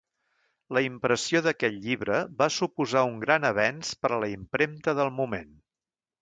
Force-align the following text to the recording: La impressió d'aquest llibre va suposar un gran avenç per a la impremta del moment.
La 0.77 0.81
impressió 0.85 1.41
d'aquest 1.47 1.77
llibre 1.83 2.17
va 2.39 2.47
suposar 2.55 3.05
un 3.11 3.21
gran 3.25 3.45
avenç 3.51 3.93
per 4.07 4.13
a 4.13 4.19
la 4.25 4.31
impremta 4.39 4.97
del 5.03 5.15
moment. 5.21 5.55